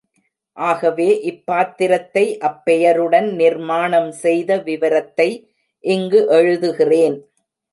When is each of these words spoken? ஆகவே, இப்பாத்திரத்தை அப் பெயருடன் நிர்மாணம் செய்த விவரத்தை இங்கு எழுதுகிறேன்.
ஆகவே, 0.57 1.07
இப்பாத்திரத்தை 1.23 2.37
அப் 2.37 2.65
பெயருடன் 2.65 3.29
நிர்மாணம் 3.35 4.11
செய்த 4.11 4.57
விவரத்தை 4.57 5.29
இங்கு 5.83 6.27
எழுதுகிறேன். 6.31 7.17